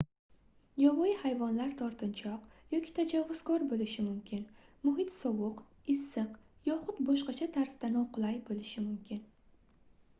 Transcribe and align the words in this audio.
yovvoyi 0.83 1.11
hayvonlar 1.23 1.73
tortinchoq 1.81 2.61
yoki 2.75 2.93
tajovuzkor 2.99 3.65
boʻlishi 3.73 4.05
mumkin 4.07 4.41
muhit 4.87 5.13
sovuq 5.17 5.61
issiq 5.97 6.33
yoxud 6.69 7.03
boshqacha 7.11 7.49
tarzda 7.59 7.91
noqulay 7.99 8.41
boʻlishi 8.49 8.83
mumkin 8.87 9.21